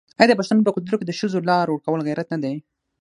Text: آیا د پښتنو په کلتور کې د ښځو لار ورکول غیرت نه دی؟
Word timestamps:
آیا 0.19 0.27
د 0.29 0.33
پښتنو 0.39 0.65
په 0.65 0.73
کلتور 0.75 0.97
کې 0.99 1.05
د 1.07 1.13
ښځو 1.19 1.39
لار 1.49 1.65
ورکول 1.69 1.99
غیرت 2.07 2.27
نه 2.33 2.37
دی؟ 2.43 2.55